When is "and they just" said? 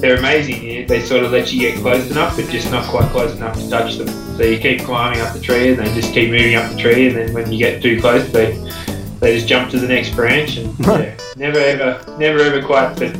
5.68-6.14